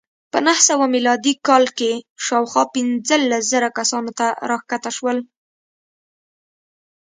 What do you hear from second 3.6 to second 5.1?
کسانو ته راښکته